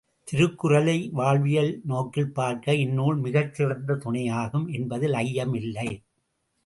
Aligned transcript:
திருக்குறளை 0.27 1.09
வாழ்வியல் 1.11 1.81
நோக்கில் 1.83 2.31
பார்க்க, 2.31 2.75
இந்நூல் 2.75 3.17
மிகச் 3.17 3.53
சிறந்த 3.53 3.93
துணையாகும் 3.93 4.67
என்பதில் 4.73 5.13
ஐயமில்லை. 5.13 5.87